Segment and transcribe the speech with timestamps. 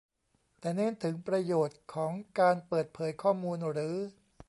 [0.59, 3.95] แต่เน้นถึงประโยชน์ของการเปิดเผยข้อมูลหรือ